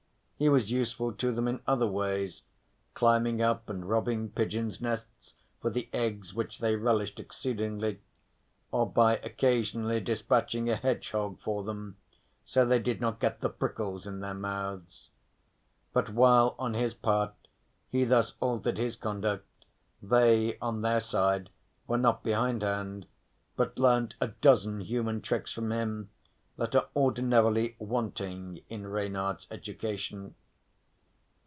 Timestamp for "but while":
15.93-16.55